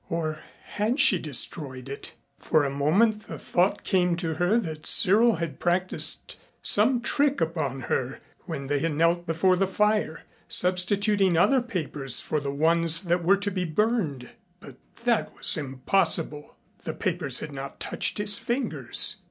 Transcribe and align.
Or 0.09 0.39
hadn't 0.63 0.97
she 0.97 1.19
destroyed 1.19 1.87
it? 1.87 2.15
For 2.39 2.63
a 2.65 2.71
moment 2.71 3.27
the 3.27 3.37
thought 3.37 3.83
came 3.83 4.15
to 4.15 4.33
her 4.33 4.57
that 4.57 4.87
Cyril 4.87 5.35
had 5.35 5.59
practiced 5.59 6.37
some 6.63 7.01
trick 7.01 7.39
upon 7.39 7.81
her 7.81 8.19
when 8.45 8.65
they 8.65 8.79
had 8.79 8.93
knelt 8.95 9.27
before 9.27 9.55
the 9.55 9.67
fire, 9.67 10.23
substituting 10.47 11.37
other 11.37 11.61
papers 11.61 12.19
for 12.19 12.39
the 12.39 12.49
ones 12.49 13.03
that 13.03 13.23
were 13.23 13.37
to 13.37 13.51
be 13.51 13.63
burned. 13.63 14.31
But 14.59 14.77
that 15.05 15.35
was 15.37 15.55
impossible. 15.55 16.55
The 16.83 16.95
papers 16.95 17.41
had 17.41 17.51
not 17.53 17.79
touched 17.79 18.17
his 18.17 18.39
fingers. 18.39 19.17